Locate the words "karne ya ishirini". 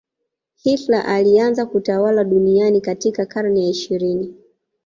3.25-4.35